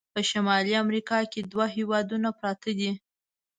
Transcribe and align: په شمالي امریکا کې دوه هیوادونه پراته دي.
په 0.13 0.21
شمالي 0.29 0.73
امریکا 0.83 1.19
کې 1.31 1.41
دوه 1.51 1.65
هیوادونه 1.75 2.29
پراته 2.37 2.71
دي. 2.79 2.91